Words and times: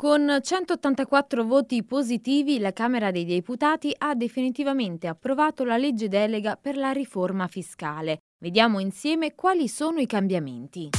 Con 0.00 0.38
184 0.40 1.44
voti 1.44 1.82
positivi, 1.82 2.60
la 2.60 2.72
Camera 2.72 3.10
dei 3.10 3.24
Deputati 3.24 3.92
ha 3.98 4.14
definitivamente 4.14 5.08
approvato 5.08 5.64
la 5.64 5.76
legge 5.76 6.06
delega 6.06 6.54
per 6.54 6.76
la 6.76 6.92
riforma 6.92 7.48
fiscale. 7.48 8.18
Vediamo 8.40 8.78
insieme 8.78 9.34
quali 9.34 9.66
sono 9.66 9.98
i 9.98 10.06
cambiamenti. 10.06 10.90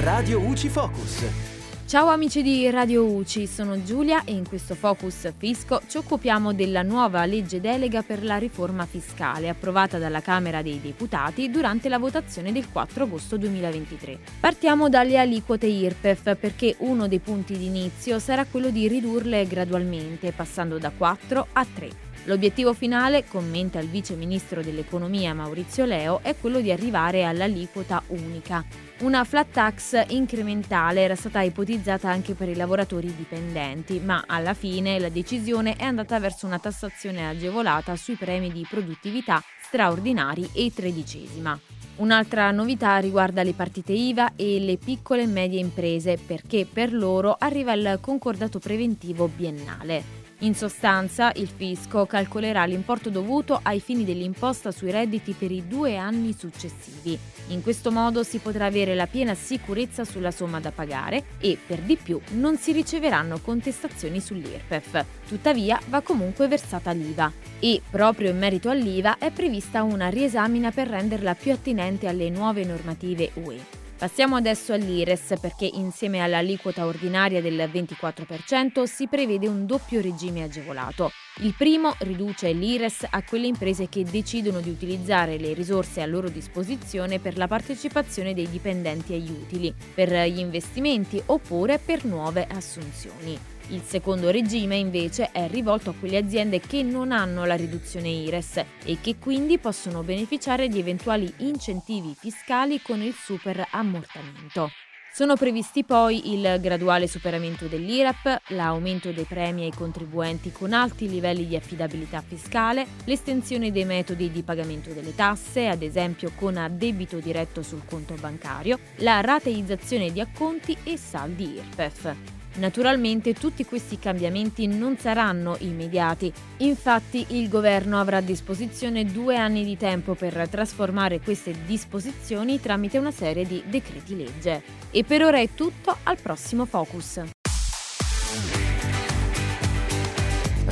Radio 0.00 0.40
UCI 0.40 0.68
Focus. 0.70 1.43
Ciao 1.86 2.08
amici 2.08 2.40
di 2.40 2.68
Radio 2.70 3.04
UCI, 3.04 3.46
sono 3.46 3.84
Giulia 3.84 4.24
e 4.24 4.32
in 4.32 4.48
questo 4.48 4.74
Focus 4.74 5.30
Fisco 5.36 5.82
ci 5.86 5.98
occupiamo 5.98 6.54
della 6.54 6.80
nuova 6.80 7.26
legge 7.26 7.60
delega 7.60 8.02
per 8.02 8.24
la 8.24 8.38
riforma 8.38 8.86
fiscale 8.86 9.50
approvata 9.50 9.98
dalla 9.98 10.22
Camera 10.22 10.62
dei 10.62 10.80
Deputati 10.80 11.50
durante 11.50 11.90
la 11.90 11.98
votazione 11.98 12.52
del 12.52 12.70
4 12.70 13.04
agosto 13.04 13.36
2023. 13.36 14.18
Partiamo 14.40 14.88
dalle 14.88 15.18
aliquote 15.18 15.66
IRPEF 15.66 16.36
perché 16.36 16.74
uno 16.78 17.06
dei 17.06 17.20
punti 17.20 17.58
di 17.58 17.66
inizio 17.66 18.18
sarà 18.18 18.46
quello 18.46 18.70
di 18.70 18.88
ridurle 18.88 19.46
gradualmente 19.46 20.32
passando 20.32 20.78
da 20.78 20.90
4 20.90 21.48
a 21.52 21.66
3. 21.66 22.13
L'obiettivo 22.24 22.72
finale, 22.72 23.24
commenta 23.26 23.78
il 23.78 23.88
vice 23.88 24.14
ministro 24.14 24.62
dell'economia 24.62 25.34
Maurizio 25.34 25.84
Leo, 25.84 26.20
è 26.22 26.34
quello 26.34 26.60
di 26.60 26.72
arrivare 26.72 27.24
all'aliquota 27.24 28.02
unica. 28.08 28.64
Una 29.00 29.24
flat 29.24 29.50
tax 29.50 30.06
incrementale 30.08 31.02
era 31.02 31.16
stata 31.16 31.42
ipotizzata 31.42 32.08
anche 32.08 32.34
per 32.34 32.48
i 32.48 32.54
lavoratori 32.54 33.14
dipendenti, 33.14 34.00
ma 34.00 34.24
alla 34.26 34.54
fine 34.54 34.98
la 34.98 35.10
decisione 35.10 35.76
è 35.76 35.84
andata 35.84 36.18
verso 36.18 36.46
una 36.46 36.58
tassazione 36.58 37.28
agevolata 37.28 37.94
sui 37.96 38.14
premi 38.14 38.50
di 38.50 38.66
produttività 38.68 39.42
straordinari 39.60 40.48
e 40.54 40.72
tredicesima. 40.74 41.58
Un'altra 41.96 42.50
novità 42.50 42.96
riguarda 42.98 43.42
le 43.42 43.52
partite 43.52 43.92
IVA 43.92 44.32
e 44.34 44.58
le 44.58 44.78
piccole 44.78 45.22
e 45.22 45.26
medie 45.26 45.60
imprese 45.60 46.16
perché 46.16 46.66
per 46.66 46.92
loro 46.92 47.36
arriva 47.38 47.72
il 47.74 47.98
concordato 48.00 48.58
preventivo 48.58 49.28
biennale. 49.28 50.23
In 50.44 50.54
sostanza, 50.54 51.32
il 51.36 51.48
fisco 51.48 52.04
calcolerà 52.04 52.66
l'importo 52.66 53.08
dovuto 53.08 53.58
ai 53.62 53.80
fini 53.80 54.04
dell'imposta 54.04 54.70
sui 54.70 54.90
redditi 54.90 55.32
per 55.32 55.50
i 55.50 55.66
due 55.66 55.96
anni 55.96 56.34
successivi. 56.38 57.18
In 57.48 57.62
questo 57.62 57.90
modo 57.90 58.22
si 58.22 58.36
potrà 58.38 58.66
avere 58.66 58.94
la 58.94 59.06
piena 59.06 59.34
sicurezza 59.34 60.04
sulla 60.04 60.30
somma 60.30 60.60
da 60.60 60.70
pagare 60.70 61.24
e, 61.38 61.56
per 61.66 61.80
di 61.80 61.96
più, 61.96 62.20
non 62.32 62.58
si 62.58 62.72
riceveranno 62.72 63.38
contestazioni 63.38 64.20
sull'IRPEF. 64.20 65.04
Tuttavia, 65.26 65.80
va 65.88 66.02
comunque 66.02 66.46
versata 66.46 66.90
l'IVA. 66.90 67.32
E, 67.58 67.80
proprio 67.90 68.28
in 68.28 68.36
merito 68.36 68.68
all'IVA, 68.68 69.16
è 69.16 69.30
prevista 69.30 69.82
una 69.82 70.08
riesamina 70.08 70.70
per 70.70 70.88
renderla 70.88 71.34
più 71.34 71.52
attinente 71.52 72.06
alle 72.06 72.28
nuove 72.28 72.64
normative 72.64 73.30
UE. 73.34 73.73
Passiamo 73.96 74.34
adesso 74.36 74.72
all'IRES 74.72 75.34
perché 75.40 75.70
insieme 75.72 76.20
all'aliquota 76.20 76.84
ordinaria 76.84 77.40
del 77.40 77.70
24% 77.72 78.82
si 78.84 79.06
prevede 79.06 79.46
un 79.46 79.66
doppio 79.66 80.00
regime 80.00 80.42
agevolato. 80.42 81.12
Il 81.42 81.54
primo 81.56 81.94
riduce 82.00 82.52
l'IRES 82.52 83.06
a 83.08 83.22
quelle 83.22 83.46
imprese 83.46 83.88
che 83.88 84.04
decidono 84.04 84.60
di 84.60 84.70
utilizzare 84.70 85.38
le 85.38 85.54
risorse 85.54 86.02
a 86.02 86.06
loro 86.06 86.28
disposizione 86.28 87.20
per 87.20 87.36
la 87.38 87.46
partecipazione 87.46 88.34
dei 88.34 88.50
dipendenti 88.50 89.14
agli 89.14 89.30
utili, 89.30 89.72
per 89.94 90.10
gli 90.28 90.38
investimenti 90.38 91.22
oppure 91.26 91.78
per 91.78 92.04
nuove 92.04 92.46
assunzioni. 92.50 93.53
Il 93.68 93.82
secondo 93.82 94.30
regime 94.30 94.76
invece 94.76 95.30
è 95.32 95.48
rivolto 95.48 95.90
a 95.90 95.94
quelle 95.98 96.18
aziende 96.18 96.60
che 96.60 96.82
non 96.82 97.12
hanno 97.12 97.46
la 97.46 97.54
riduzione 97.54 98.08
IRES 98.08 98.62
e 98.84 98.98
che 99.00 99.16
quindi 99.16 99.58
possono 99.58 100.02
beneficiare 100.02 100.68
di 100.68 100.78
eventuali 100.78 101.32
incentivi 101.38 102.14
fiscali 102.14 102.82
con 102.82 103.00
il 103.00 103.14
super 103.14 103.66
ammortamento. 103.70 104.70
Sono 105.14 105.36
previsti 105.36 105.84
poi 105.84 106.34
il 106.34 106.58
graduale 106.60 107.06
superamento 107.06 107.66
dell'IRAP, 107.66 108.42
l'aumento 108.48 109.12
dei 109.12 109.22
premi 109.22 109.62
ai 109.62 109.72
contribuenti 109.72 110.50
con 110.50 110.72
alti 110.72 111.08
livelli 111.08 111.46
di 111.46 111.54
affidabilità 111.54 112.20
fiscale, 112.20 112.84
l'estensione 113.04 113.70
dei 113.70 113.84
metodi 113.84 114.32
di 114.32 114.42
pagamento 114.42 114.90
delle 114.90 115.14
tasse, 115.14 115.68
ad 115.68 115.82
esempio 115.82 116.32
con 116.34 116.56
addebito 116.56 117.18
diretto 117.18 117.62
sul 117.62 117.84
conto 117.86 118.14
bancario, 118.14 118.78
la 118.96 119.20
rateizzazione 119.20 120.10
di 120.10 120.20
acconti 120.20 120.76
e 120.82 120.96
saldi 120.96 121.44
IRPEF. 121.54 122.33
Naturalmente 122.56 123.32
tutti 123.32 123.64
questi 123.64 123.98
cambiamenti 123.98 124.66
non 124.66 124.96
saranno 124.96 125.56
immediati, 125.60 126.32
infatti 126.58 127.26
il 127.30 127.48
governo 127.48 127.98
avrà 127.98 128.18
a 128.18 128.20
disposizione 128.20 129.04
due 129.04 129.36
anni 129.36 129.64
di 129.64 129.76
tempo 129.76 130.14
per 130.14 130.48
trasformare 130.48 131.20
queste 131.20 131.54
disposizioni 131.66 132.60
tramite 132.60 132.98
una 132.98 133.10
serie 133.10 133.44
di 133.44 133.62
decreti 133.66 134.16
legge. 134.16 134.62
E 134.90 135.02
per 135.02 135.24
ora 135.24 135.38
è 135.38 135.48
tutto, 135.54 135.96
al 136.04 136.18
prossimo 136.20 136.64
Focus. 136.64 137.22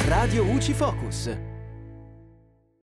Radio 0.06 0.44
UCI 0.44 0.72
Focus. 0.72 1.52